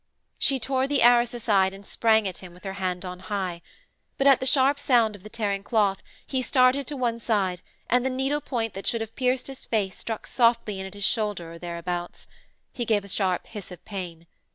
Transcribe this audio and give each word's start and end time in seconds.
She 0.39 0.57
tore 0.59 0.87
the 0.87 1.03
arras 1.03 1.31
aside 1.35 1.75
and 1.75 1.85
sprang 1.85 2.27
at 2.27 2.39
him 2.39 2.55
with 2.55 2.63
her 2.63 2.73
hand 2.81 3.05
on 3.05 3.19
high. 3.19 3.61
But, 4.17 4.25
at 4.25 4.39
the 4.39 4.47
sharp 4.47 4.79
sound 4.79 5.15
of 5.15 5.21
the 5.21 5.29
tearing 5.29 5.61
cloth, 5.61 6.01
he 6.25 6.41
started 6.41 6.87
to 6.87 6.97
one 6.97 7.19
side 7.19 7.61
and 7.87 8.03
the 8.03 8.09
needle 8.09 8.41
point 8.41 8.73
that 8.73 8.87
should 8.87 9.01
have 9.01 9.15
pierced 9.15 9.45
his 9.45 9.63
face 9.63 9.95
struck 9.95 10.25
softly 10.25 10.79
in 10.79 10.87
at 10.87 10.95
his 10.95 11.05
shoulder 11.05 11.51
or 11.53 11.59
thereabouts. 11.59 12.25
He 12.73 12.83
gave 12.83 13.05
a 13.05 13.07
sharp 13.07 13.45
hiss 13.45 13.69
of 13.69 13.85
pain.... 13.85 14.25